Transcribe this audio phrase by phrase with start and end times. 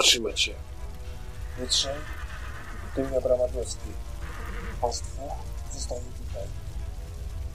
[0.00, 0.54] zatrzymać się.
[1.58, 1.94] Wytrzej,
[2.94, 3.88] tylnia brama wioski.
[4.80, 5.22] Państwo
[5.74, 6.46] zostaje tutaj.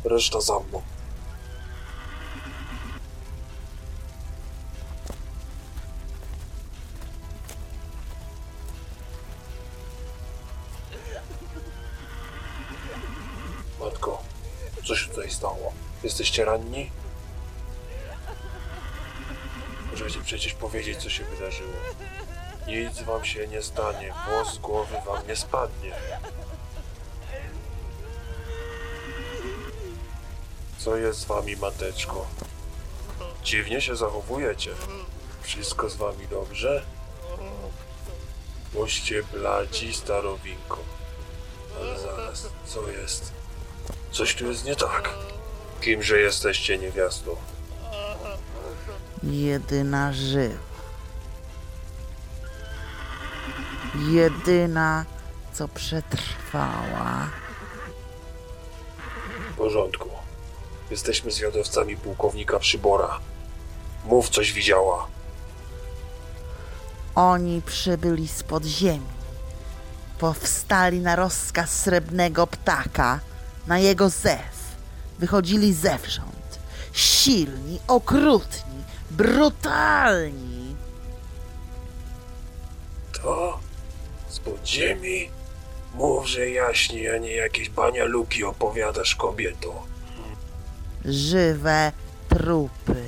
[0.04, 0.82] Reszta za mną.
[13.80, 14.24] Matko,
[14.88, 15.74] co się tutaj stało?
[16.04, 16.92] Jesteście ranni?
[19.92, 21.74] Możecie przecież powiedzieć, co się wydarzyło.
[22.68, 25.92] Nic wam się nie stanie, włos z głowy wam nie spadnie.
[30.78, 32.26] Co jest z wami, mateczko?
[33.44, 34.72] Dziwnie się zachowujecie.
[35.42, 36.84] Wszystko z wami dobrze?
[38.74, 40.80] Boście bladzi, starowinko.
[41.80, 43.32] Ale zaraz, co jest?
[44.12, 45.10] Coś tu jest nie tak.
[45.82, 47.36] Kimże jesteście, niewiasto?
[49.24, 50.75] Jedyna żywa.
[54.00, 55.06] Jedyna,
[55.54, 57.30] co przetrwała.
[59.52, 60.10] W porządku.
[60.92, 63.20] Jesteśmy zwiadowcami pułkownika Przybora.
[64.06, 65.08] Mów, coś widziała.
[67.16, 69.16] Oni przybyli z podziemi.
[70.20, 73.20] Powstali na rozkaz srebrnego ptaka,
[73.68, 74.76] na jego zew.
[75.20, 76.60] Wychodzili zewsząd.
[76.94, 80.76] Silni, okrutni, brutalni.
[83.22, 83.60] To?
[84.36, 85.30] Z podziemi?
[85.94, 89.84] Mów, że jaśnie, a nie jakieś banialuki opowiadasz, kobieto.
[91.06, 91.92] Żywe
[92.30, 93.04] trupy.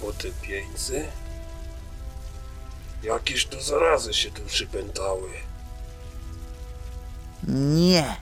[0.00, 1.06] Potępieńcy?
[3.02, 5.30] Jakież to zarazy się tu przypętały.
[7.48, 8.16] Nie.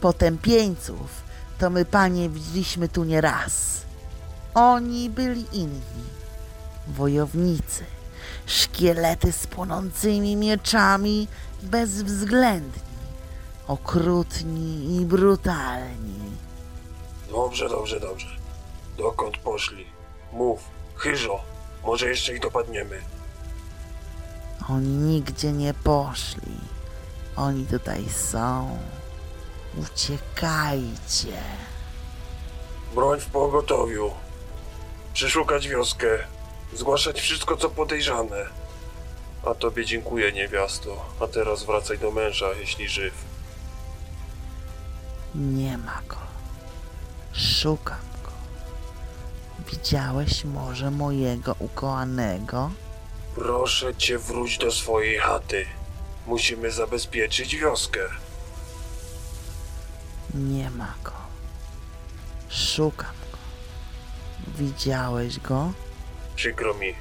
[0.00, 1.22] Potępieńców
[1.58, 3.82] to my, panie, widzieliśmy tu nie raz.
[4.54, 6.04] Oni byli inni.
[6.88, 7.84] Wojownicy.
[8.46, 11.28] Szkielety z płonącymi mieczami,
[11.62, 12.82] bezwzględni.
[13.68, 16.30] Okrutni i brutalni.
[17.30, 18.26] Dobrze, dobrze, dobrze.
[18.98, 19.86] Dokąd poszli?
[20.32, 20.60] Mów,
[20.96, 21.40] chyżo.
[21.84, 23.00] Może jeszcze ich dopadniemy.
[24.68, 26.56] Oni nigdzie nie poszli.
[27.36, 28.78] Oni tutaj są.
[29.76, 31.42] Uciekajcie.
[32.94, 34.10] Broń w pogotowiu.
[35.14, 36.18] Przeszukać wioskę.
[36.74, 38.46] Zgłaszać wszystko, co podejrzane.
[39.46, 41.04] A tobie dziękuję, niewiasto.
[41.20, 43.14] A teraz wracaj do męża, jeśli żyw.
[45.34, 46.16] Nie ma go.
[47.32, 48.30] Szukam go.
[49.70, 52.70] Widziałeś może mojego ukochanego?
[53.34, 55.66] Proszę cię, wróć do swojej chaty.
[56.26, 58.00] Musimy zabezpieczyć wioskę.
[60.34, 61.12] Nie ma go.
[62.48, 63.38] Szukam go.
[64.58, 65.72] Widziałeś go?
[66.40, 66.94] Przykro mi.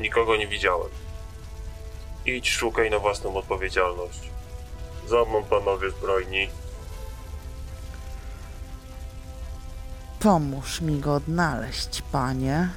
[0.00, 0.90] Nikogo nie widziałem.
[2.26, 4.30] Idź, szukaj na własną odpowiedzialność.
[5.06, 6.48] Za mną, panowie zbrojni.
[10.20, 12.68] Pomóż mi go odnaleźć, panie.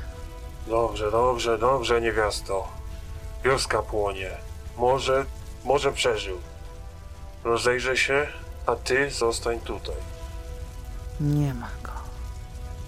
[0.67, 2.67] Dobrze, dobrze, dobrze, niewiasto.
[3.43, 4.31] Wioska płonie.
[4.77, 5.25] Może,
[5.63, 6.37] może przeżył.
[7.43, 8.27] Rozejrzę się,
[8.65, 9.95] a ty zostań tutaj.
[11.19, 11.91] Nie ma go.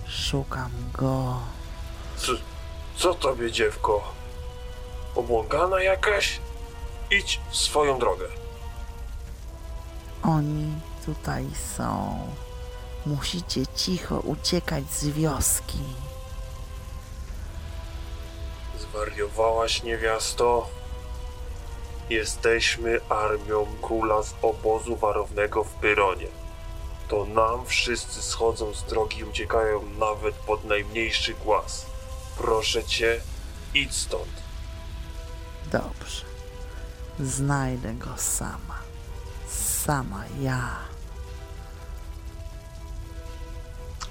[0.08, 1.40] Szukam go.
[2.18, 2.32] Co,
[3.00, 4.04] co tobie, dziewko?
[5.16, 6.40] Obłąkana jakaś?
[7.12, 8.26] Idź w swoją drogę.
[10.24, 10.74] Oni
[11.06, 11.46] tutaj
[11.78, 12.20] są.
[13.06, 15.80] Musicie cicho uciekać z wioski.
[18.80, 20.68] Zwariowałaś, niewiasto?
[22.10, 26.28] Jesteśmy armią króla z obozu warownego w Pyronie.
[27.08, 31.86] To nam wszyscy schodzą z drogi i uciekają nawet pod najmniejszy głaz.
[32.40, 33.22] Proszę cię,
[33.74, 34.32] idź stąd.
[35.72, 36.26] Dobrze.
[37.20, 38.80] Znajdę go sama.
[39.86, 40.78] Sama ja.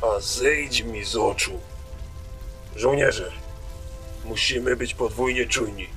[0.02, 1.60] A zejdź mi z oczu.
[2.76, 3.32] Żołnierze,
[4.24, 5.88] musimy być podwójnie czujni.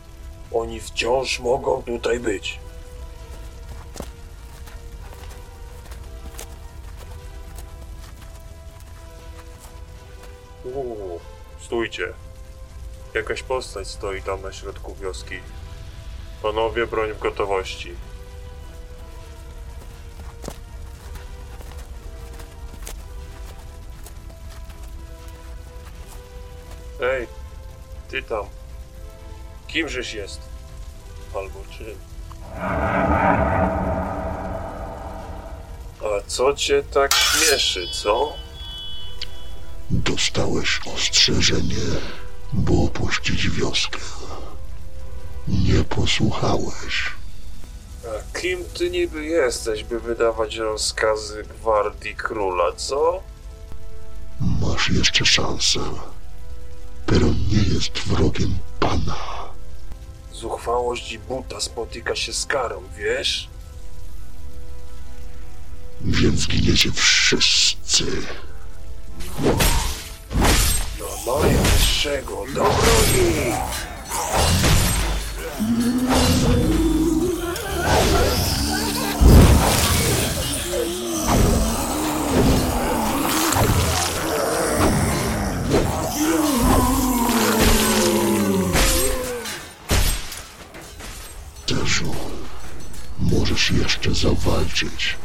[0.54, 2.60] Oni wciąż mogą tutaj być.
[11.72, 12.14] Stójcie.
[13.14, 15.40] Jakaś postać stoi tam na środku wioski.
[16.42, 17.96] Panowie, broń w gotowości.
[27.02, 27.28] Ej,
[28.10, 28.46] ty tam.
[29.68, 30.42] Kimżeś jest?
[31.36, 31.98] Albo czym?
[36.02, 38.34] A co cię tak śmieszy, co?
[39.92, 41.86] Dostałeś ostrzeżenie,
[42.54, 44.00] by opuścić wioskę.
[45.48, 47.12] Nie posłuchałeś.
[48.06, 53.24] A kim ty niby jesteś, by wydawać rozkazy gwardii króla, co?
[54.62, 55.80] Masz jeszcze szansę.
[57.06, 59.16] Peron nie jest wrogiem pana.
[60.34, 63.50] Zuchwałość i buta spotyka się z karą, wiesz?
[66.02, 68.06] Więc giniecie wszyscy.
[71.26, 73.54] Najwyższego dobroni!
[91.66, 92.16] Terzu,
[93.20, 95.18] możesz jeszcze zawalczyć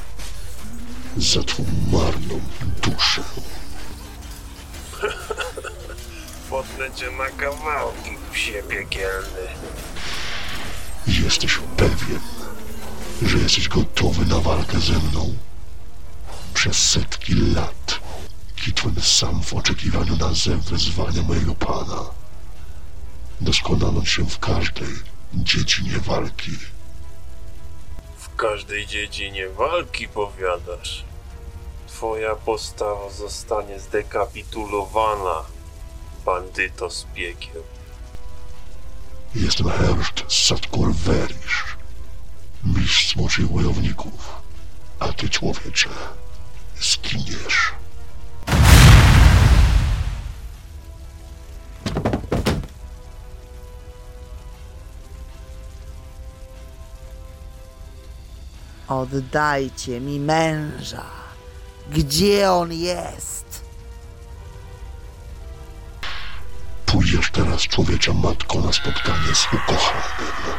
[1.16, 2.40] za twą marną
[2.82, 3.22] duszę.
[6.56, 9.46] Potnę cię na kawałki, psie piekielny.
[11.06, 12.20] Jesteś pewien,
[13.22, 15.34] że jesteś gotowy na walkę ze mną?
[16.54, 18.00] Przez setki lat
[18.56, 22.04] kitłem sam w oczekiwaniu na zew wezwania mojego pana.
[23.40, 24.94] Doskonaląc się w każdej
[25.34, 26.52] dziedzinie walki.
[28.18, 31.04] W każdej dziedzinie walki powiadasz.
[31.86, 35.55] Twoja postawa zostanie zdekapitulowana,
[36.26, 37.62] bandyto z piekieł.
[39.34, 41.76] Jestem Herszt Sadkur Verisz,
[42.64, 44.42] mistrz smoczych wojowników,
[44.98, 45.88] a ty człowiecze
[46.80, 47.72] zginiesz.
[58.88, 61.04] Oddajcie mi męża.
[61.90, 63.65] Gdzie on jest?
[67.56, 70.56] Teraz, człowiecza matko, na spotkanie z ukochanym.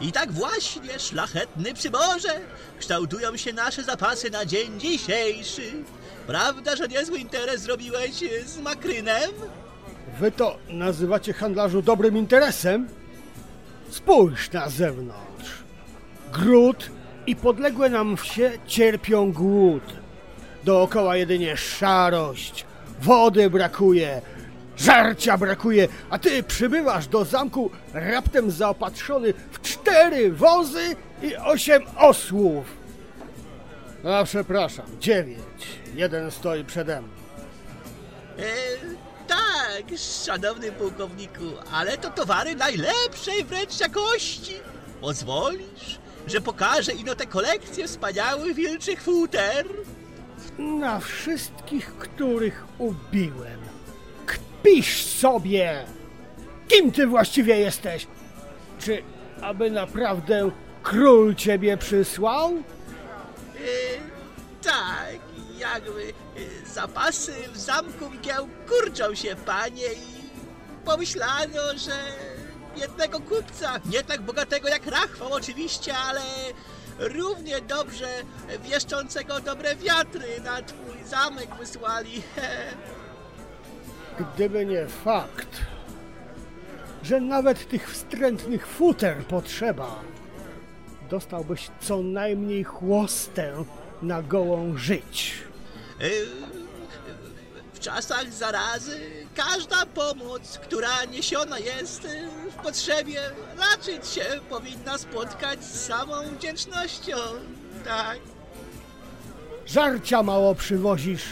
[0.00, 2.40] I tak właśnie, szlachetny przyborze,
[2.78, 5.72] kształtują się nasze zapasy na dzień dzisiejszy.
[6.26, 8.14] Prawda, że niezły interes zrobiłeś
[8.46, 9.30] z makrynem?
[10.20, 12.88] Wy to nazywacie handlarzu dobrym interesem?
[13.90, 15.25] Spójrz na zewnątrz.
[16.38, 16.90] Gród
[17.26, 19.82] i podległe nam wsie cierpią głód.
[20.64, 22.66] Dookoła jedynie szarość.
[23.00, 24.22] Wody brakuje,
[24.76, 32.64] żarcia brakuje, a ty przybywasz do zamku raptem zaopatrzony w cztery wozy i osiem osłów.
[34.04, 35.80] A przepraszam, dziewięć.
[35.94, 37.10] Jeden stoi przede mną.
[38.38, 38.42] E,
[39.26, 44.54] tak, szanowny pułkowniku, ale to towary najlepszej wręcz jakości.
[45.00, 49.66] Pozwolisz, że pokażę ino tę kolekcję wspaniałych wilczych futer?
[50.58, 53.60] Na wszystkich, których ubiłem.
[54.26, 55.84] Kpisz sobie!
[56.68, 58.06] Kim ty właściwie jesteś?
[58.78, 59.02] Czy
[59.42, 60.50] aby naprawdę
[60.82, 62.52] król ciebie przysłał?
[62.54, 62.62] E,
[64.62, 65.18] tak,
[65.58, 70.16] jakby e, zapasy w zamku mgieł kurczą się, panie, i
[70.84, 71.92] pomyślano, że
[72.76, 76.20] jednego kupca, nie tak bogatego jak Rachwał oczywiście, ale
[76.98, 78.08] równie dobrze
[78.64, 82.22] wieszczącego dobre wiatry na twój zamek wysłali.
[84.34, 85.60] Gdyby nie fakt,
[87.02, 90.00] że nawet tych wstrętnych futer potrzeba,
[91.10, 93.64] dostałbyś co najmniej chłostę
[94.02, 95.34] na gołą żyć.
[96.00, 96.45] W
[97.86, 99.00] czasach zarazy
[99.34, 103.20] każda pomoc, która niesiona jest e, w potrzebie,
[103.58, 107.16] raczyć się powinna spotkać z samą wdzięcznością.
[107.84, 108.18] Tak.
[109.66, 111.24] Żarcia mało przywozisz.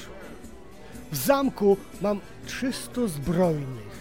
[1.12, 3.94] W zamku mam 300 zbrojnych.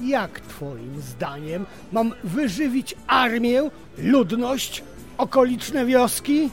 [0.00, 4.82] Jak twoim zdaniem mam wyżywić armię, ludność,
[5.18, 6.50] okoliczne wioski?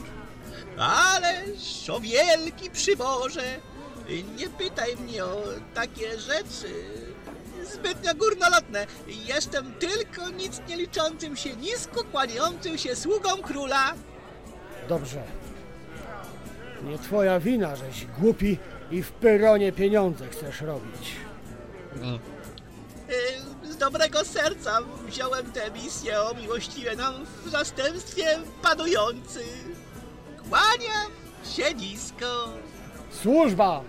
[0.78, 3.60] Ależ o wielki przyborze,
[4.08, 5.42] nie pytaj mnie o
[5.74, 6.74] takie rzeczy.
[7.72, 8.86] Zbytnio górnolotne.
[9.06, 13.94] Jestem tylko nic nie liczącym się, nisko kłaniającym się sługą króla.
[14.88, 15.22] Dobrze.
[16.84, 18.58] Nie twoja wina, żeś głupi
[18.90, 21.16] i w pyronie pieniądze chcesz robić.
[23.64, 29.40] Y, Z dobrego serca wziąłem tę misję o miłościwie nam w zastępstwie panujący.
[30.48, 31.10] Kłaniam
[31.56, 32.48] się nisko.
[33.22, 33.82] Służba!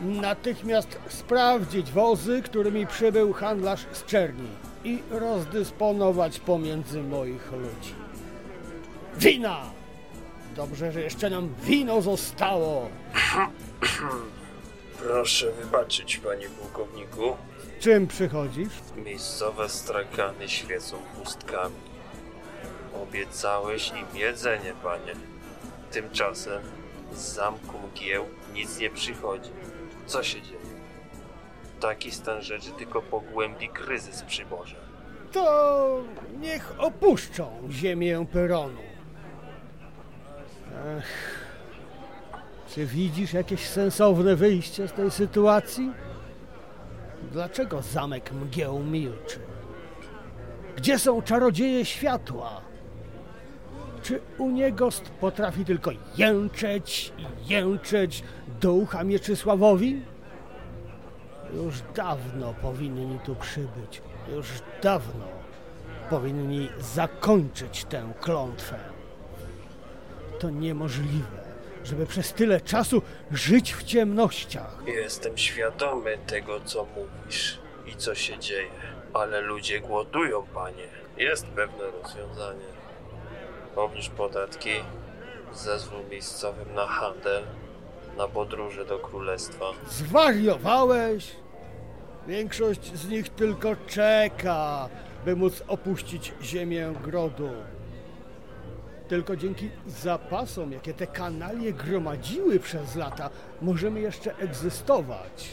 [0.00, 4.48] Natychmiast sprawdzić wozy, którymi przybył handlarz z Czerni
[4.84, 7.94] i rozdysponować pomiędzy moich ludzi.
[9.16, 9.60] Wina!
[10.56, 12.88] Dobrze, że jeszcze nam wino zostało.
[14.98, 17.36] Proszę wybaczyć, panie pułkowniku.
[17.80, 18.72] Czym przychodzisz?
[18.96, 21.74] Miejscowe stragany świecą pustkami.
[23.02, 25.12] Obiecałeś im jedzenie, panie.
[25.90, 26.62] Tymczasem
[27.12, 28.24] z zamku mgieł
[28.54, 29.50] nic nie przychodzi.
[30.06, 30.58] Co się dzieje?
[31.80, 34.76] Taki stan rzeczy tylko pogłębi kryzys przyborza.
[35.32, 36.02] To
[36.40, 38.80] niech opuszczą ziemię Peronu.
[40.98, 41.40] Ech.
[42.68, 45.92] Czy widzisz jakieś sensowne wyjście z tej sytuacji?
[47.32, 49.38] Dlaczego zamek mgieł milczy?
[50.76, 52.60] Gdzie są czarodzieje światła?
[54.02, 58.22] Czy Uniegost potrafi tylko jęczeć i jęczeć
[58.64, 60.02] do ucha Mieczysławowi?
[61.54, 64.02] Już dawno powinni tu przybyć.
[64.28, 64.46] Już
[64.82, 65.24] dawno
[66.10, 68.78] powinni zakończyć tę klątwę.
[70.38, 71.44] To niemożliwe,
[71.84, 74.78] żeby przez tyle czasu żyć w ciemnościach.
[74.86, 78.70] Jestem świadomy tego, co mówisz i co się dzieje,
[79.14, 80.88] ale ludzie głodują, panie.
[81.16, 82.66] Jest pewne rozwiązanie.
[83.76, 84.70] Obniż podatki,
[85.52, 87.42] zezwól miejscowym na handel,
[88.16, 89.64] na podróże do królestwa.
[89.88, 91.36] Zwariowałeś?
[92.26, 94.88] Większość z nich tylko czeka,
[95.24, 97.50] by móc opuścić ziemię grodu.
[99.08, 103.30] Tylko dzięki zapasom, jakie te kanalie gromadziły przez lata,
[103.62, 105.48] możemy jeszcze egzystować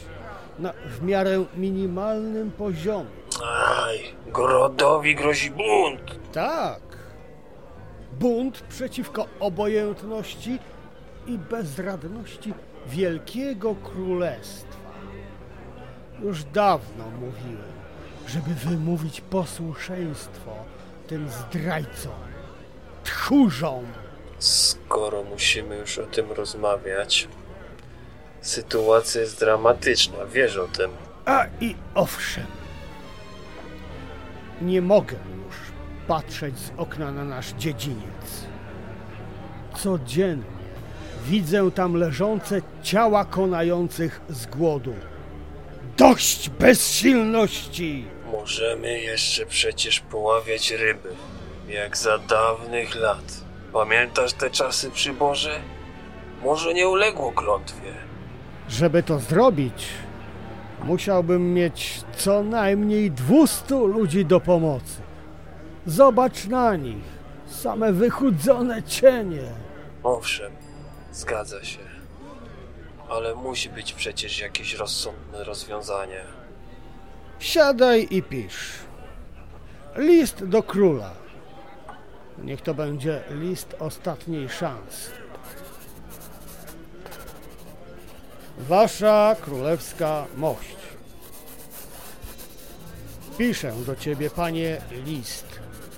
[0.58, 3.10] na w miarę minimalnym poziomie.
[3.86, 6.32] Aj, Grodowi grozi bunt.
[6.32, 6.80] Tak.
[8.20, 10.58] Bunt przeciwko obojętności
[11.26, 12.54] i bezradności
[12.86, 14.92] Wielkiego Królestwa.
[16.22, 17.72] Już dawno mówiłem,
[18.28, 20.56] żeby wymówić posłuszeństwo
[21.06, 22.12] tym zdrajcom,
[23.04, 23.84] tchórzom.
[24.38, 27.28] Skoro musimy już o tym rozmawiać,
[28.40, 30.90] sytuacja jest dramatyczna, wiesz o tym.
[31.24, 32.46] A i owszem,
[34.62, 35.56] nie mogę już
[36.08, 38.46] patrzeć z okna na nasz dziedziniec.
[39.74, 40.61] Codziennie
[41.26, 44.94] widzę tam leżące ciała konających z głodu.
[45.96, 48.04] Dość bezsilności!
[48.32, 51.08] Możemy jeszcze przecież poławiać ryby,
[51.68, 53.44] jak za dawnych lat.
[53.72, 55.60] Pamiętasz te czasy przy Boże?
[56.42, 57.92] Może nie uległo klątwie.
[58.68, 59.88] Żeby to zrobić,
[60.84, 65.02] musiałbym mieć co najmniej 200 ludzi do pomocy.
[65.86, 67.04] Zobacz na nich,
[67.46, 69.42] same wychudzone cienie.
[70.02, 70.52] Owszem,
[71.12, 71.78] zgadza się.
[73.08, 76.24] Ale musi być przecież jakieś rozsądne rozwiązanie.
[77.38, 78.68] Siadaj i pisz.
[79.96, 81.10] List do króla.
[82.38, 85.10] Niech to będzie list ostatniej szans.
[88.58, 90.76] Wasza królewska mość.
[93.38, 95.46] Piszę do ciebie, panie, list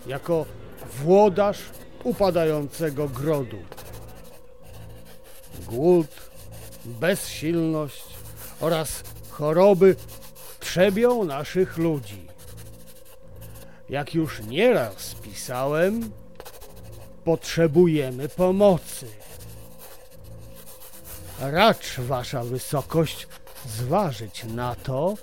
[0.07, 0.47] jako
[1.03, 1.59] włodarz
[2.05, 3.59] upadającego grodu.
[5.67, 6.07] Głód,
[6.85, 8.05] bezsilność
[8.61, 9.97] oraz choroby
[10.61, 12.27] trzebią naszych ludzi.
[13.89, 16.11] Jak już nieraz pisałem,
[17.25, 19.07] potrzebujemy pomocy.
[21.41, 23.27] Racz, Wasza Wysokość,
[23.69, 25.15] zważyć na to,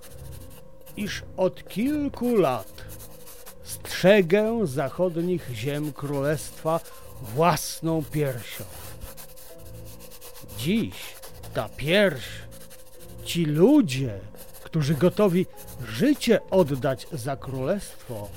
[0.98, 2.82] iż od kilku lat
[3.64, 6.80] strzegę zachodnich ziem królestwa
[7.22, 8.64] własną piersią.
[10.62, 10.96] Dziś
[11.54, 12.24] ta pierś,
[13.26, 14.20] ci ludzie,
[14.64, 15.46] którzy gotowi
[15.88, 18.30] życie oddać za królestwo,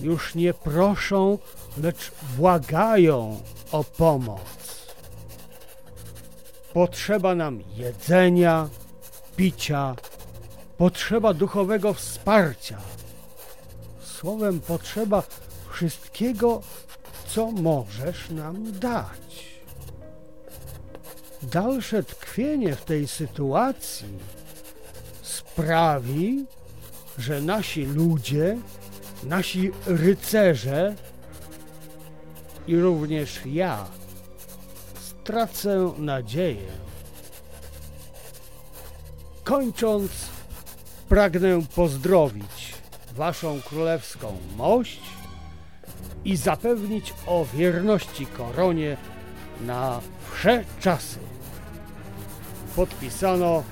[0.00, 1.38] już nie proszą,
[1.82, 3.42] lecz błagają
[3.72, 4.40] o pomoc.
[6.72, 8.68] Potrzeba nam jedzenia,
[9.36, 9.94] picia,
[10.78, 12.78] potrzeba duchowego wsparcia.
[14.00, 15.22] Słowem, potrzeba
[15.70, 16.62] wszystkiego,
[17.26, 19.47] co możesz nam dać.
[21.52, 24.18] Dalsze tkwienie w tej sytuacji
[25.22, 26.44] sprawi,
[27.18, 28.58] że nasi ludzie,
[29.24, 30.94] nasi rycerze
[32.66, 33.86] i również ja
[34.94, 36.72] stracę nadzieję.
[39.44, 40.10] Kończąc,
[41.08, 42.74] pragnę pozdrowić
[43.16, 45.00] Waszą królewską mość
[46.24, 48.96] i zapewnić o wierności koronie
[49.60, 50.00] na
[50.32, 51.18] wsze czasy.
[52.78, 53.64] Podpisano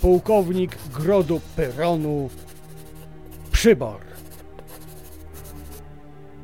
[0.00, 2.30] pułkownik Grodu Pyronu
[3.52, 4.00] Przybor.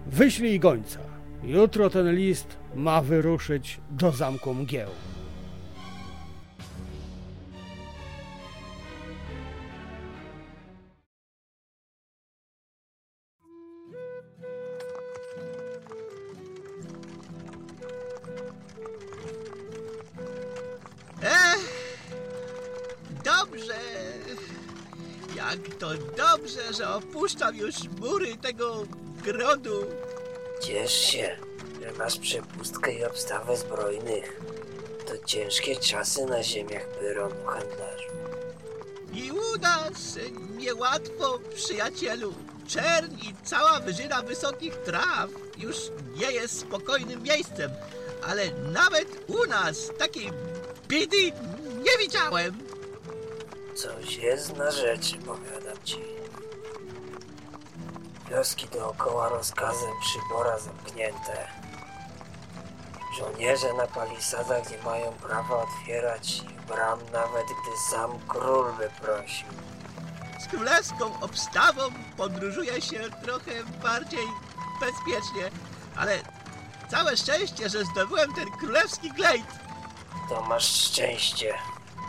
[0.07, 1.01] Wyślij gońca.
[1.43, 4.91] Jutro ten list ma wyruszyć do zamku mgieł.
[27.25, 28.85] Opuszczam już mury tego
[29.23, 29.87] grodu.
[30.63, 31.37] Ciesz się,
[31.83, 34.41] że masz przepustkę i obstawę zbrojnych.
[35.07, 38.11] To ciężkie czasy na ziemiach Byronu handlarzu.
[39.13, 40.19] I u nas
[40.57, 42.35] niełatwo, przyjacielu.
[42.69, 45.77] Czern i cała wyżyna wysokich traw już
[46.17, 47.71] nie jest spokojnym miejscem.
[48.23, 50.31] Ale nawet u nas takiej
[50.89, 51.23] biedy
[51.85, 52.59] nie widziałem.
[53.75, 56.24] Coś jest na rzeczy, powiadam ci.
[58.35, 61.49] Wioski dookoła rozkazem przybora zamknięte.
[63.19, 69.49] Żołnierze na palisadach nie mają prawa otwierać bram, nawet gdy sam król by prosił.
[70.41, 71.83] Z królewską obstawą
[72.17, 74.27] podróżuje się trochę bardziej
[74.81, 75.51] bezpiecznie,
[75.97, 76.19] ale
[76.91, 79.47] całe szczęście, że zdobyłem ten królewski glejt.
[80.29, 81.55] To masz szczęście.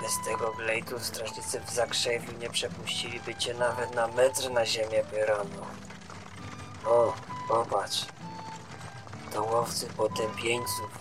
[0.01, 5.84] Bez tego glejtu strażnicy w Zakrzewiu nie przepuściliby cię nawet na metr na ziemię Byronu.
[6.85, 7.13] O,
[7.47, 8.05] popatrz.
[9.33, 10.99] To łowcy potępieńców.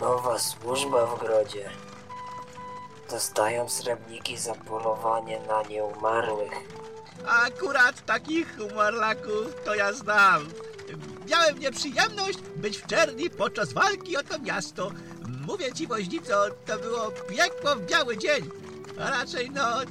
[0.00, 1.70] Nowa służba w grodzie.
[3.10, 6.52] Dostają srebrniki za polowanie na nieumarłych.
[7.26, 10.48] Akurat takich umarlaków to ja znam.
[11.30, 14.90] Miałem nieprzyjemność być w Czerni podczas walki o to miasto.
[15.46, 18.50] Mówię ci, woźnico, to było piekło w biały dzień,
[19.00, 19.88] a raczej noc.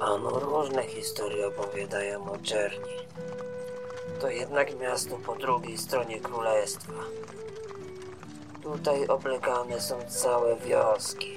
[0.00, 2.94] Ano różne historie opowiadają o Czerni.
[4.20, 6.92] To jednak miasto po drugiej stronie królestwa.
[8.62, 11.34] Tutaj oblegane są całe wioski.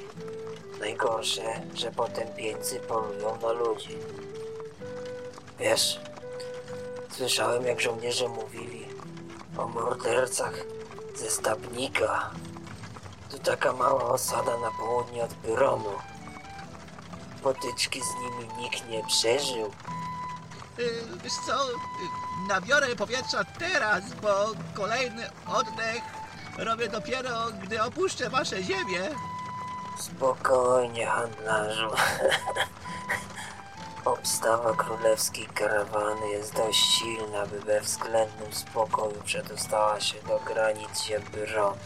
[0.80, 3.98] Najgorsze, że potępieńcy polują na ludzi.
[5.60, 6.00] Wiesz,
[7.12, 8.88] słyszałem jak żołnierze mówili
[9.58, 10.54] o mordercach
[11.16, 12.32] ze Stabnika.
[13.32, 15.92] To taka mała osada na południe od Byronu.
[17.44, 19.72] Potyczki z nimi nikt nie przeżył.
[20.78, 21.78] Yy, wiesz co, yy,
[22.48, 26.02] nabiorę powietrza teraz, bo kolejny oddech
[26.58, 27.30] robię dopiero,
[27.64, 29.10] gdy opuszczę wasze ziemię.
[30.00, 31.90] Spokojnie, handlarzu.
[34.06, 41.22] Obstawa królewskiej karawany jest dość silna, by we względnym spokoju przedostała się do granic ziem
[41.32, 41.78] Byronu.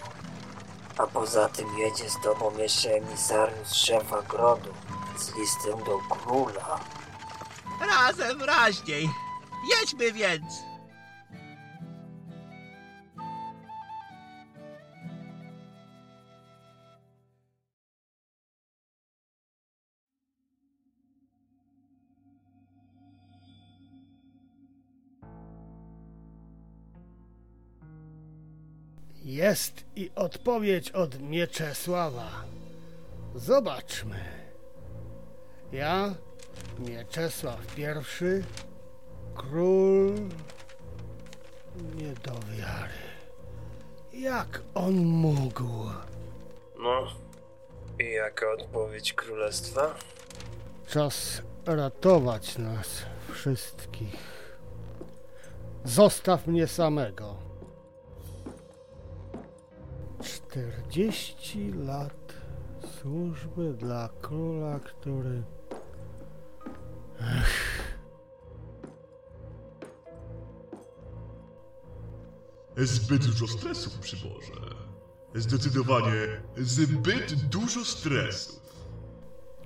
[0.98, 4.74] A poza tym jedzie z tobą jeszcze emisariusz szefa grodu
[5.18, 6.80] z listem do króla.
[7.88, 9.10] Razem raźniej.
[9.70, 10.72] Jedźmy więc.
[29.24, 32.46] Jest i odpowiedź od Mieczesława.
[33.36, 34.41] Zobaczmy.
[35.72, 36.16] Ja,
[36.80, 38.44] Mieczesław I,
[39.36, 40.16] król
[41.96, 43.02] nie do wiary.
[44.14, 45.90] Jak on mógł?
[46.80, 47.08] No.
[48.00, 49.96] I jaka odpowiedź królestwa?
[50.88, 54.58] Czas ratować nas wszystkich.
[55.86, 57.36] Zostaw mnie samego.
[60.22, 62.34] 40 lat
[63.02, 65.44] służby dla króla, który.
[72.78, 74.76] Zbyt dużo stresu w przyborze.
[75.36, 78.62] Zdecydowanie zbyt dużo stresu.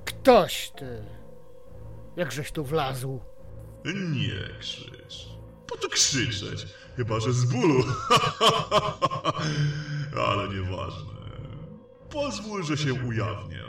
[0.06, 1.06] Ktoś ty!
[2.16, 3.20] Jakżeś tu wlazł?
[3.86, 5.28] Nie krzycz.
[5.68, 6.68] Po to krzyczeć?
[6.96, 7.84] Chyba, że z bólu.
[10.28, 11.16] Ale nieważne.
[12.10, 13.64] Pozwól, że się ujawnię.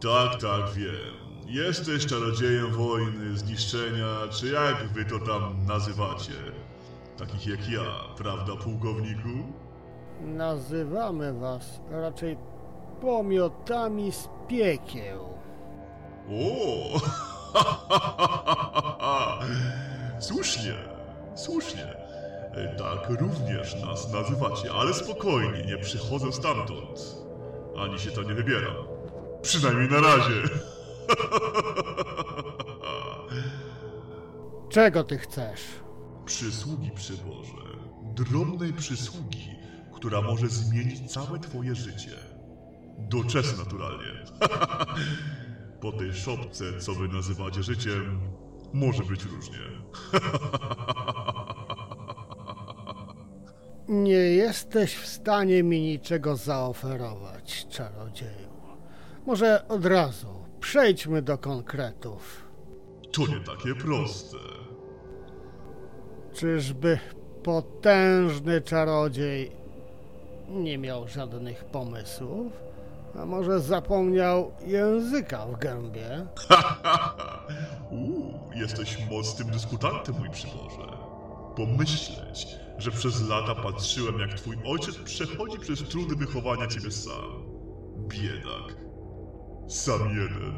[0.00, 1.14] Tak, tak, wiem.
[1.46, 6.32] Jesteś czarodziejem wojny, zniszczenia, czy jak wy to tam nazywacie.
[7.18, 7.84] Takich jak ja,
[8.16, 9.28] prawda, pułkowniku?
[10.20, 12.36] Nazywamy was raczej
[13.00, 15.28] pomiotami z piekieł.
[16.30, 17.00] O!
[20.18, 20.74] Słusznie,
[21.34, 21.94] słusznie.
[22.78, 27.16] Tak również nas nazywacie, ale spokojnie, nie przychodzę stamtąd.
[27.78, 28.97] Ani się to nie wybieram.
[29.48, 30.42] Przynajmniej na razie.
[34.70, 35.60] Czego ty chcesz?
[36.24, 37.78] Przysługi przy Boże.
[38.02, 39.50] Drobnej przysługi,
[39.94, 42.16] która może zmienić całe twoje życie.
[42.98, 44.24] Doczesne naturalnie.
[45.82, 48.20] po tej szopce, co wy nazywacie życiem,
[48.72, 49.58] może być różnie.
[53.88, 58.47] Nie jesteś w stanie mi niczego zaoferować, czarodzieju.
[59.28, 60.26] Może od razu
[60.60, 62.44] przejdźmy do konkretów.
[63.12, 64.36] To nie takie proste.
[66.34, 66.98] Czyżby
[67.42, 69.52] potężny czarodziej
[70.48, 72.52] nie miał żadnych pomysłów?
[73.18, 76.26] A może zapomniał języka w gębie?
[77.90, 80.98] Uuu, jesteś mocnym dyskutantem, mój przyboże.
[81.56, 82.46] Pomyśleć,
[82.78, 87.44] że przez lata patrzyłem, jak twój ojciec przechodzi przez trudy wychowania ciebie sam.
[88.08, 88.87] Biedak.
[89.68, 90.52] Sam jeden.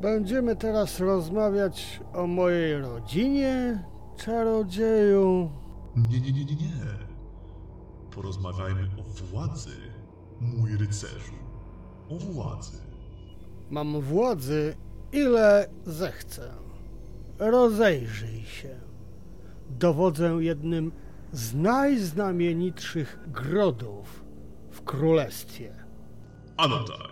[0.00, 3.84] Będziemy teraz rozmawiać o mojej rodzinie,
[4.16, 5.50] czarodzieju.
[5.96, 6.82] Nie, nie, nie, nie, nie.
[8.10, 9.76] Porozmawiajmy o władzy,
[10.40, 11.32] mój rycerzu.
[12.10, 12.76] O władzy.
[13.70, 14.76] Mam władzy,
[15.12, 16.50] ile zechcę.
[17.38, 18.80] Rozejrzyj się.
[19.70, 20.92] Dowodzę jednym
[21.32, 24.24] z najznamienitszych grodów
[24.70, 25.74] w królestwie.
[26.56, 27.11] Ano tak.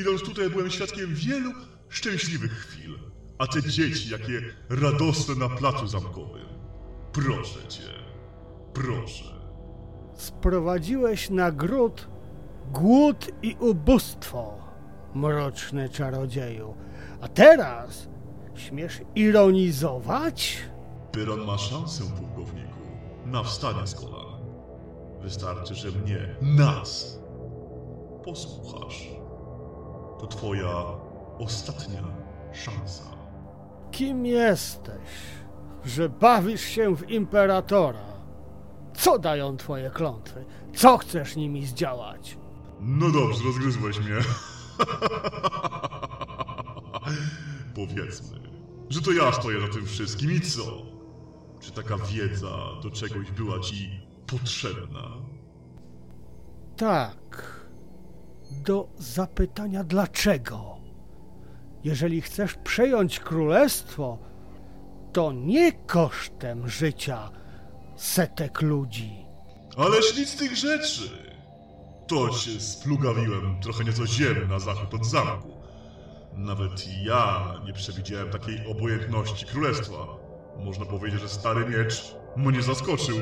[0.00, 1.52] Idąc tutaj byłem świadkiem wielu
[1.88, 2.98] szczęśliwych chwil.
[3.38, 6.46] A te dzieci, jakie radosne na placu zamkowym.
[7.12, 7.82] Proszę cię.
[8.74, 9.24] Proszę.
[10.14, 12.08] Sprowadziłeś na gród
[12.72, 14.54] głód i ubóstwo,
[15.14, 16.74] mroczny czarodzieju.
[17.20, 18.08] A teraz
[18.54, 20.58] śmiesz ironizować?
[21.12, 22.80] Byron ma szansę, pułkowniku,
[23.26, 24.26] na wstanie z kolan.
[25.22, 27.18] Wystarczy, że mnie, nas,
[28.24, 29.15] posłuchasz.
[30.20, 30.84] To twoja
[31.38, 32.02] ostatnia
[32.52, 33.02] szansa.
[33.90, 35.08] Kim jesteś,
[35.84, 38.16] że bawisz się w imperatora?
[38.94, 40.44] Co dają twoje klątwy?
[40.74, 42.38] Co chcesz nimi zdziałać?
[42.80, 44.16] No dobrze, rozgryzłeś mnie.
[47.74, 48.38] Powiedzmy,
[48.88, 50.62] że to ja stoję za tym wszystkim i co?
[51.60, 55.02] Czy taka wiedza do czegoś była ci potrzebna?
[56.76, 57.55] Tak.
[58.50, 60.76] Do zapytania dlaczego.
[61.84, 64.18] Jeżeli chcesz przejąć królestwo,
[65.12, 67.30] to nie kosztem życia
[67.96, 69.26] setek ludzi.
[69.76, 71.26] Ależ nic z tych rzeczy!
[72.06, 75.56] To się splugawiłem trochę nieco ziem na zachód od zamku.
[76.34, 80.06] Nawet ja nie przewidziałem takiej obojętności królestwa.
[80.64, 83.16] Można powiedzieć, że stary miecz mnie zaskoczył.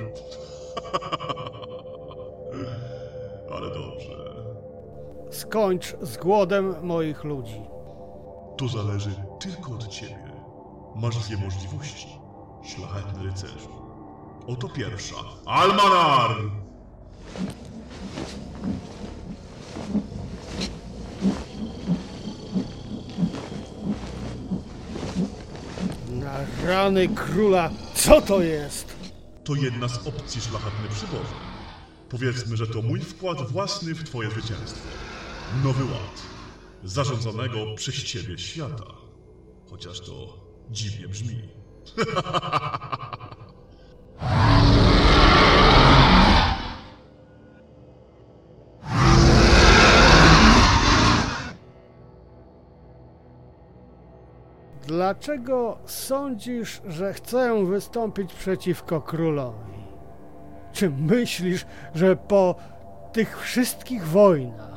[3.55, 4.34] Ale dobrze.
[5.35, 7.61] Skończ z głodem moich ludzi.
[8.59, 10.33] To zależy tylko od ciebie.
[10.97, 12.09] Masz dwie możliwości,
[12.65, 13.69] szlachetny rycerzu.
[14.47, 15.17] Oto pierwsza.
[15.47, 16.31] Almanar!
[26.11, 28.97] Na rany króla, co to jest?
[29.45, 31.35] To jedna z opcji szlachetny przyboże.
[32.09, 34.81] Powiedzmy, że to mój wkład własny w twoje zwycięstwo.
[35.65, 36.23] Nowy ład.
[36.85, 38.85] Zarządzonego przez ciebie świata.
[39.71, 40.39] Chociaż to
[40.71, 41.43] dziwnie brzmi.
[54.87, 59.75] Dlaczego sądzisz, że chcę wystąpić przeciwko królowi?
[60.73, 62.55] Czy myślisz, że po
[63.13, 64.74] tych wszystkich wojnach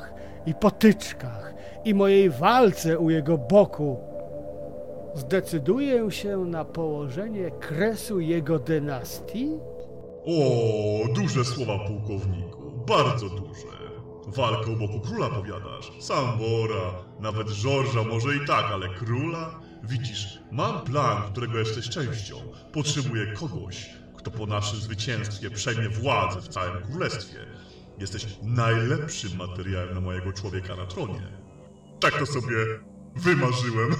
[0.48, 4.00] i potyczkach i mojej walce u jego boku
[5.14, 9.50] zdecyduję się na położenie kresu jego dynastii?
[10.26, 12.72] O, duże słowa, pułkowniku.
[12.86, 13.78] Bardzo duże.
[14.26, 15.92] Walkę u boku króla powiadasz.
[16.00, 19.60] Sambora, nawet Żorża może i tak, ale króla?
[19.82, 22.36] Widzisz, mam plan, którego jesteś częścią.
[22.72, 27.38] Potrzebuję kogoś, kto po naszym zwycięstwie przejmie władzę w całym królestwie.
[28.00, 31.22] Jesteś najlepszym materiałem na mojego człowieka na tronie.
[32.00, 32.56] Tak to sobie
[33.16, 33.90] wymarzyłem.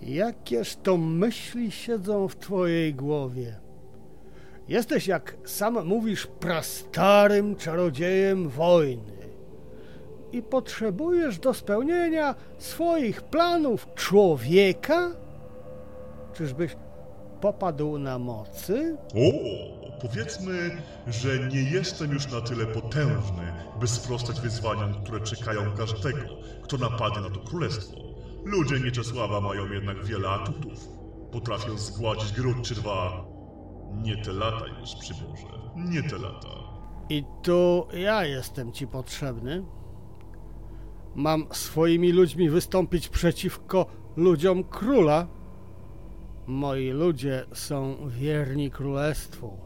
[0.00, 3.60] Jakież to myśli siedzą w twojej głowie?
[4.68, 9.16] Jesteś, jak sam mówisz, prastarym czarodziejem wojny.
[10.32, 15.10] i potrzebujesz do spełnienia swoich planów człowieka?
[16.34, 16.76] Czyżbyś
[17.40, 18.96] popadł na mocy?
[19.14, 26.20] O, powiedzmy, że nie jestem już na tyle potężny, by sprostać wyzwaniom, które czekają każdego,
[26.62, 27.96] kto napadnie na to królestwo.
[28.44, 30.88] Ludzie Nieczesława mają jednak wiele atutów.
[31.32, 33.24] Potrafią zgładzić gród czy dwa.
[34.02, 35.46] Nie te lata już, przyboże.
[35.76, 36.48] Nie te lata.
[37.08, 39.64] I tu ja jestem ci potrzebny.
[41.14, 45.26] Mam swoimi ludźmi wystąpić przeciwko ludziom króla.
[46.46, 49.65] Moi ludzie są wierni królestwu.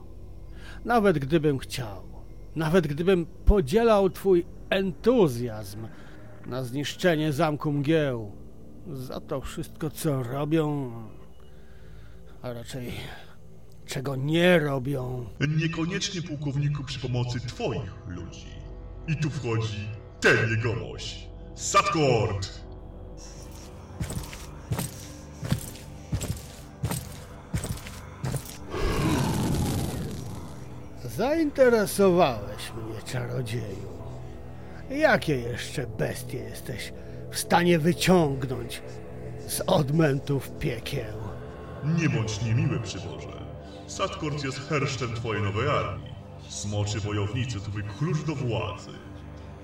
[0.84, 2.02] Nawet gdybym chciał,
[2.56, 5.86] nawet gdybym podzielał twój entuzjazm
[6.46, 8.32] na zniszczenie zamku mgieł,
[8.92, 10.92] za to wszystko, co robią,
[12.42, 12.92] a raczej
[13.86, 15.26] czego nie robią,
[15.58, 18.46] Niekoniecznie pułkowniku przy pomocy twoich ludzi.
[19.08, 19.88] I tu wchodzi
[20.20, 21.28] ten jegomość.
[21.54, 22.60] Satkord!
[31.20, 33.88] Zainteresowałeś mnie, czarodzieju.
[34.90, 36.92] Jakie jeszcze bestie jesteś
[37.30, 38.82] w stanie wyciągnąć
[39.48, 41.18] z odmętów piekieł?
[41.98, 43.44] Nie bądź niemiły, przyboże.
[43.86, 46.14] Satkord jest hersztem twojej nowej armii.
[46.48, 48.92] Smoczy wojownicy twój klucz do władzy.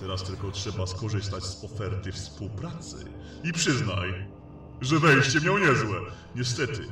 [0.01, 2.97] Teraz tylko trzeba skorzystać z oferty współpracy.
[3.45, 4.29] I przyznaj,
[4.81, 5.99] że wejście miał niezłe.
[6.35, 6.83] Niestety,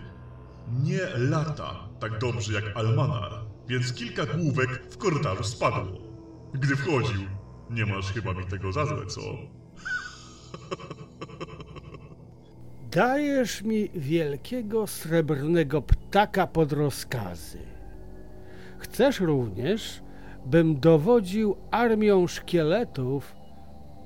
[0.82, 5.98] nie lata tak dobrze jak Almanar, więc kilka główek w korytarzu spadło.
[6.54, 7.20] Gdy wchodził,
[7.70, 9.20] nie masz chyba mi tego za złe, co?
[12.90, 17.58] Dajesz mi wielkiego srebrnego ptaka pod rozkazy.
[18.78, 20.02] Chcesz również,
[20.46, 23.34] bym dowodził armią szkieletów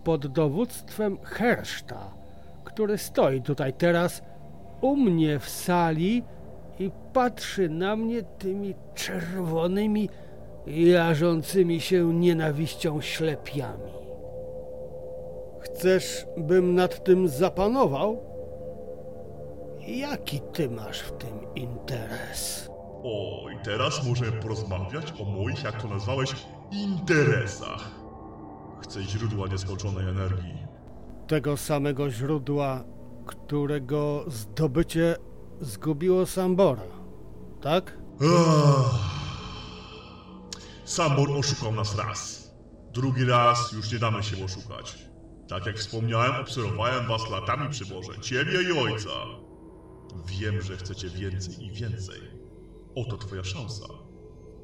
[0.05, 2.15] pod dowództwem Herszta,
[2.65, 4.23] który stoi tutaj teraz
[4.81, 6.25] u mnie w sali
[7.19, 10.09] patrzy na mnie tymi czerwonymi,
[10.67, 13.93] jarzącymi się nienawiścią ślepiami.
[15.61, 18.23] Chcesz, bym nad tym zapanował?
[19.87, 22.71] Jaki ty masz w tym interes?
[23.03, 26.31] O, i teraz możemy porozmawiać o moich, jak to nazwałeś,
[26.73, 27.91] interesach.
[28.83, 30.59] Chcę źródła nieskończonej energii.
[31.27, 32.85] Tego samego źródła,
[33.27, 35.17] którego zdobycie
[35.61, 36.98] zgubiło Sambora,
[37.61, 37.99] tak?
[38.21, 39.09] Ach.
[40.85, 42.51] Sambor oszukał nas raz.
[42.93, 44.99] Drugi raz już nie damy się oszukać.
[45.49, 49.11] Tak jak wspomniałem, obserwowałem was latami przy Boże, ciebie i ojca.
[50.27, 52.21] Wiem, że chcecie więcej i więcej.
[52.95, 53.85] Oto twoja szansa.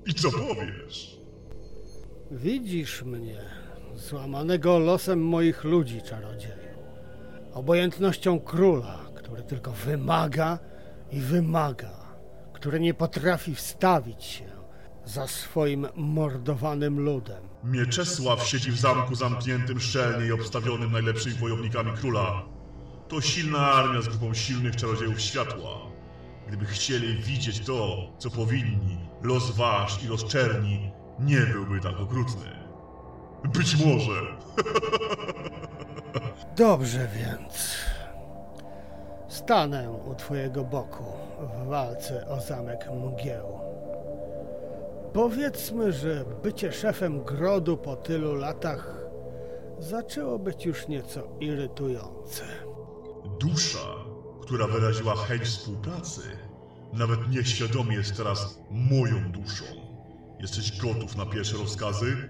[0.07, 1.19] I co powiesz?
[2.31, 3.41] Widzisz mnie,
[3.95, 6.55] złamanego losem moich ludzi, czarodzieju.
[7.53, 10.59] Obojętnością króla, który tylko wymaga
[11.13, 12.04] i wymaga,
[12.65, 14.45] który nie potrafi wstawić się
[15.05, 17.43] za swoim mordowanym ludem.
[17.65, 22.43] Mieczesław siedzi w zamku zamkniętym szczelnie i obstawionym najlepszymi wojownikami króla.
[23.09, 25.79] To silna armia z grupą silnych czarodziejów światła.
[26.49, 32.51] Gdyby chcieli widzieć to, co powinni, los wasz i los czerni nie byłby tak okrutny.
[33.45, 34.21] Być może.
[36.57, 37.74] Dobrze więc.
[39.45, 41.05] Stanę u twojego boku
[41.41, 43.61] w walce o zamek mgieł.
[45.13, 49.07] Powiedzmy, że bycie szefem grodu po tylu latach
[49.79, 52.45] zaczęło być już nieco irytujące.
[53.41, 53.95] Dusza,
[54.43, 56.21] która wyraziła chęć współpracy,
[56.93, 59.65] nawet nieświadomie jest teraz moją duszą.
[60.41, 62.29] Jesteś gotów na pierwsze rozkazy?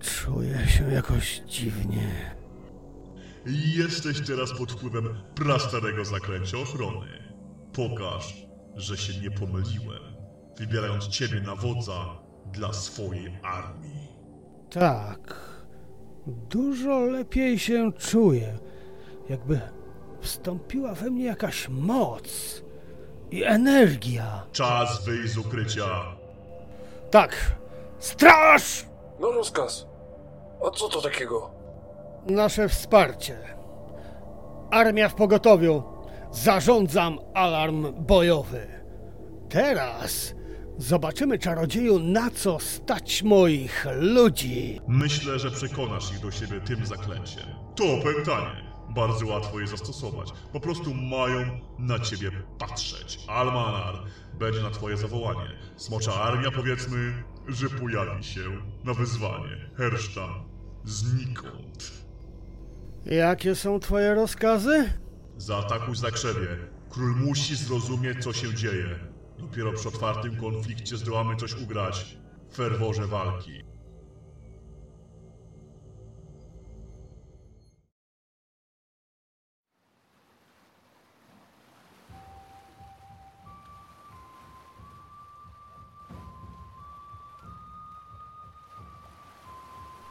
[0.00, 2.34] Czuję się jakoś dziwnie.
[3.76, 7.06] Jesteś teraz pod wpływem prastarego zaklęcia ochrony.
[7.72, 10.02] Pokaż, że się nie pomyliłem,
[10.58, 12.18] wybierając ciebie na wodza
[12.52, 14.08] dla swojej armii.
[14.70, 15.34] Tak,
[16.26, 18.58] dużo lepiej się czuję,
[19.28, 19.60] jakby
[20.20, 22.62] wstąpiła we mnie jakaś moc
[23.30, 24.46] i energia.
[24.52, 25.86] Czas wyjść z ukrycia.
[27.10, 27.56] Tak,
[27.98, 28.86] straż!
[29.20, 29.86] No rozkaz.
[30.66, 31.53] A co to takiego?
[32.26, 33.38] Nasze wsparcie.
[34.70, 35.82] Armia w pogotowiu.
[36.32, 38.66] Zarządzam alarm bojowy.
[39.48, 40.34] Teraz
[40.78, 44.80] zobaczymy, czarodzieju, na co stać moich ludzi.
[44.88, 47.44] Myślę, że przekonasz ich do siebie tym zaklęciem.
[47.76, 48.74] To opętanie.
[48.90, 50.28] Bardzo łatwo je zastosować.
[50.52, 53.18] Po prostu mają na ciebie patrzeć.
[53.28, 53.94] Almanar
[54.38, 55.50] będzie na twoje zawołanie.
[55.76, 58.40] Smocza armia, powiedzmy, że pojawi się
[58.84, 59.70] na wyzwanie.
[59.76, 60.30] Hersztam
[60.84, 62.03] znikąd.
[63.06, 64.92] Jakie są twoje rozkazy?
[65.36, 66.48] Zaatakuj Zakrzewie.
[66.90, 68.98] Król musi zrozumieć, co się dzieje.
[69.38, 72.16] Dopiero przy otwartym konflikcie zdołamy coś ugrać
[72.50, 73.64] w ferworze walki.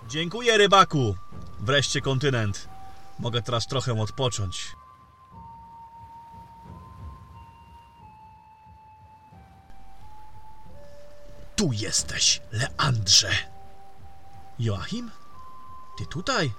[0.08, 1.16] Dziękuję, rybaku.
[1.60, 2.73] Wreszcie kontynent.
[3.20, 4.76] Mogę teraz trochę odpocząć.
[11.56, 13.32] Tu jesteś, Leandrze.
[14.60, 15.12] Joachim?
[15.98, 16.54] Ty tutaj?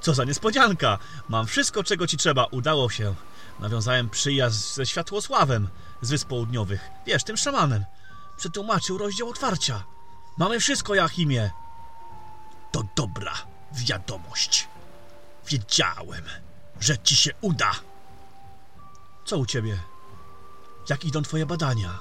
[0.00, 0.98] Co za niespodzianka!
[1.28, 2.44] Mam wszystko, czego ci trzeba.
[2.44, 3.14] Udało się.
[3.60, 5.68] Nawiązałem przyjaźń ze Światłosławem
[6.02, 6.90] z Wysp Południowych.
[7.06, 7.84] Wiesz, tym szamanem.
[8.36, 9.84] Przetłumaczył rozdział otwarcia.
[10.38, 11.50] Mamy wszystko, Joachimie.
[12.72, 13.34] To dobra
[13.72, 14.68] wiadomość.
[15.48, 16.24] Wiedziałem,
[16.80, 17.72] że ci się uda.
[19.24, 19.78] Co u ciebie?
[20.88, 21.98] Jak idą twoje badania?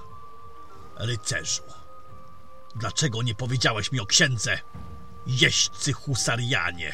[0.95, 1.63] Rycerzu,
[2.75, 4.59] dlaczego nie powiedziałeś mi o księdze?
[5.27, 6.93] Jeźdźcy husarianie,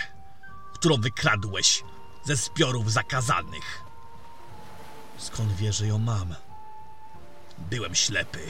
[0.74, 1.84] którą wykradłeś
[2.26, 3.84] ze zbiorów zakazanych.
[5.18, 6.36] Skąd wiesz, że ją mam?
[7.58, 8.48] Byłem ślepy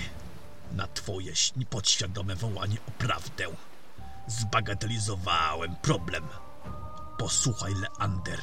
[0.71, 1.34] na twoje
[1.69, 3.45] podświadome wołanie o prawdę.
[4.27, 6.23] Zbagatelizowałem problem.
[7.17, 8.41] Posłuchaj, Leander.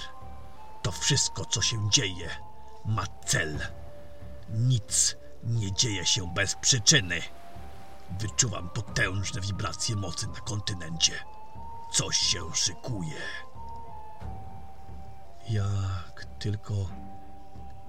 [0.82, 2.30] To wszystko, co się dzieje,
[2.84, 3.58] ma cel.
[4.50, 7.20] Nic nie dzieje się bez przyczyny.
[8.20, 11.12] Wyczuwam potężne wibracje mocy na kontynencie.
[11.92, 13.20] Coś się szykuje.
[15.50, 16.74] Jak tylko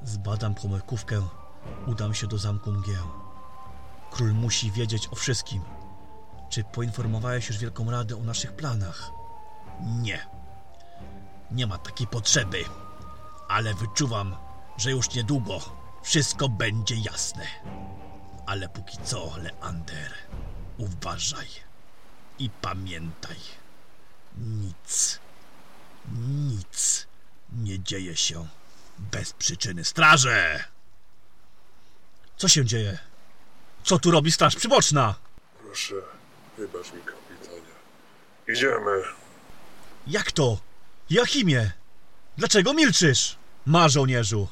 [0.03, 1.27] zbadam pomykówkę,
[1.87, 3.07] udam się do zamku mgieł.
[4.11, 5.61] Król musi wiedzieć o wszystkim.
[6.49, 9.11] Czy poinformowałeś już Wielką Radę o naszych planach?
[9.81, 10.42] Nie.
[11.53, 12.65] Nie ma takiej potrzeby.
[13.47, 14.35] Ale wyczuwam,
[14.77, 15.59] że już niedługo
[16.03, 17.47] wszystko będzie jasne.
[18.45, 20.13] Ale póki co, Leander,
[20.77, 21.47] uważaj
[22.39, 23.37] i pamiętaj.
[24.37, 25.19] Nic,
[26.19, 27.07] nic
[27.53, 28.47] nie dzieje się
[28.99, 29.85] bez przyczyny.
[29.85, 30.63] Straże!
[32.37, 32.97] Co się dzieje?
[33.83, 35.15] Co tu robi straż przyboczna?
[35.59, 35.95] Proszę,
[36.57, 37.73] wybacz mi, kapitanie.
[38.47, 39.01] Idziemy.
[40.07, 40.57] Jak to?
[41.09, 41.71] Jachimie!
[42.37, 43.35] Dlaczego milczysz?
[43.65, 44.47] Ma żołnierzu!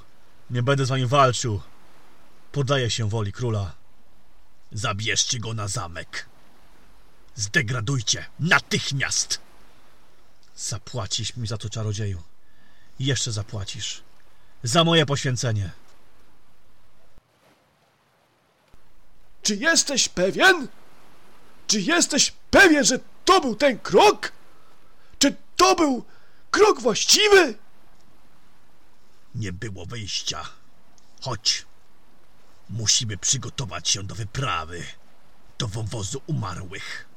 [0.49, 1.61] Nie będę z wami walczył.
[2.51, 3.75] Poddaję się woli króla.
[4.71, 6.25] Zabierzcie go na zamek.
[7.35, 9.39] Zdegradujcie natychmiast!
[10.55, 12.21] Zapłacisz mi za to, czarodzieju.
[12.99, 14.03] Jeszcze zapłacisz.
[14.63, 15.69] Za moje poświęcenie.
[19.43, 20.67] Czy jesteś pewien?
[21.67, 24.31] Czy jesteś pewien, że to był ten krok?
[25.19, 26.05] Czy to był
[26.51, 27.57] krok właściwy?
[29.35, 30.49] Nie było wyjścia.
[31.21, 31.65] Chodź.
[32.69, 34.83] Musimy przygotować się do wyprawy.
[35.57, 37.10] Do wąwozu umarłych.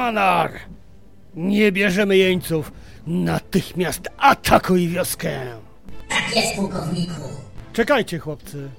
[0.00, 0.52] Almanar!
[1.34, 2.72] Nie bierzemy jeńców.
[3.06, 5.40] Natychmiast atakuj wioskę!
[6.08, 7.22] Tak jest, pułkowniku.
[7.72, 8.70] Czekajcie, chłopcy.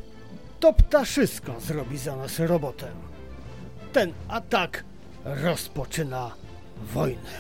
[0.60, 2.88] To ptaszysko zrobi za nas robotę.
[3.94, 4.84] Ten atak
[5.26, 6.32] rozpoczyna
[6.94, 7.32] wojnę.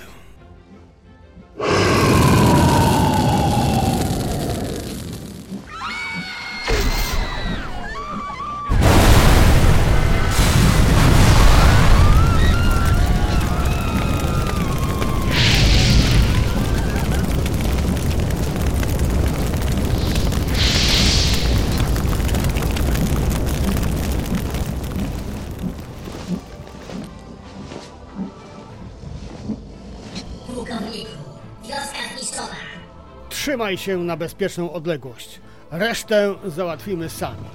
[33.61, 35.39] Trzymaj się na bezpieczną odległość.
[35.71, 37.45] Resztę załatwimy sami.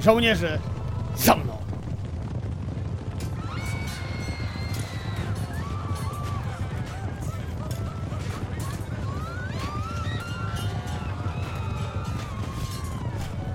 [0.00, 0.58] Żołnierze,
[1.16, 1.58] za mną!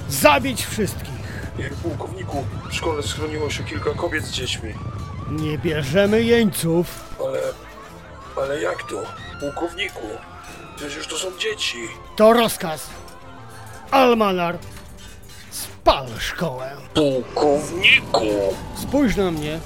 [0.09, 1.09] Zabić wszystkich!
[1.59, 4.73] Jak pułkowniku, w szkole schroniło się kilka kobiet z dziećmi.
[5.29, 7.15] Nie bierzemy jeńców.
[7.27, 7.39] Ale...
[8.43, 9.03] ale jak to?
[9.39, 10.07] Pułkowniku,
[10.79, 11.77] przecież to są dzieci.
[12.15, 12.89] To rozkaz.
[13.91, 14.57] Almanar,
[15.51, 16.71] spal szkołę.
[16.93, 18.25] Pułkowniku!
[18.75, 19.59] Spójrz na mnie.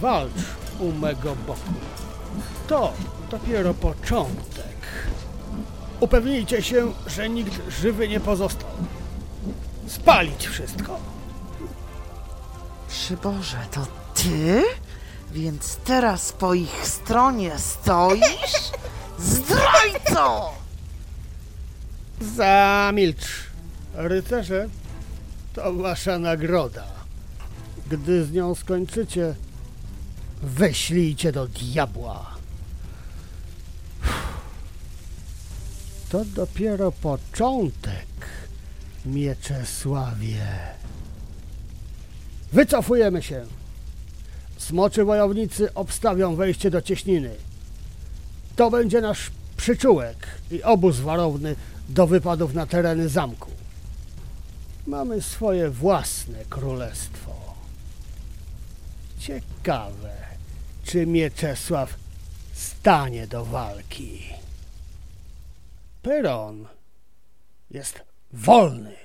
[0.00, 0.32] Walcz
[0.80, 1.60] u mego boku.
[2.68, 2.92] To
[3.30, 4.76] dopiero początek.
[6.00, 8.70] Upewnijcie się, że nikt żywy nie pozostał.
[9.86, 10.96] Spalić wszystko.
[12.88, 13.80] Przyboże, to
[14.14, 14.62] ty?
[15.32, 18.72] Więc teraz po ich stronie stoisz?
[19.52, 20.50] Zdrajco!
[22.20, 23.26] Zamilcz.
[23.94, 24.68] Rycerze,
[25.54, 26.86] to wasza nagroda.
[27.90, 29.34] Gdy z nią skończycie,
[30.42, 32.32] wyślijcie do diabła.
[36.08, 38.06] To dopiero początek,
[39.06, 40.46] Mieczesławie.
[42.52, 43.46] Wycofujemy się.
[44.58, 47.30] Smoczy wojownicy obstawią wejście do cieśniny.
[48.56, 49.30] To będzie nasz
[49.62, 51.56] przyczółek i obóz warowny
[51.88, 53.50] do wypadów na tereny zamku.
[54.86, 57.54] Mamy swoje własne królestwo.
[59.18, 60.16] Ciekawe,
[60.84, 61.94] czy Mieczesław
[62.52, 64.22] stanie do walki.
[66.02, 66.66] Peron
[67.70, 68.00] jest
[68.32, 69.01] wolny.